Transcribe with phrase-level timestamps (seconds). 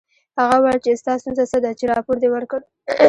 [0.39, 2.59] هغه وویل چې ستا ستونزه څه ده چې راپور دې ورکړ